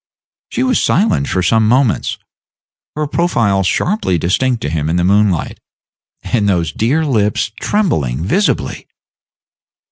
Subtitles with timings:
[0.49, 2.17] She was silent for some moments,
[2.95, 5.59] her profile sharply distinct to him in the moonlight,
[6.23, 8.87] and those dear lips trembling visibly.